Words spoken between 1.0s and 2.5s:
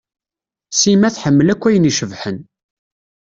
tḥemmel akk ayen icebḥen.